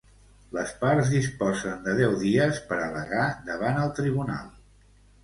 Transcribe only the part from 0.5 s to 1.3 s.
Les parts